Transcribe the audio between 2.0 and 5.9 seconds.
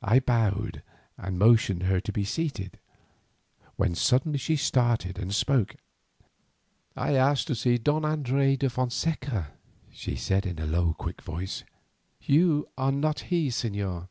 to be seated, when suddenly she started and spoke.